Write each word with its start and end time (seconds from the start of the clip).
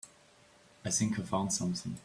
I 0.83 0.89
think 0.89 1.19
I 1.19 1.21
found 1.21 1.53
something. 1.53 1.95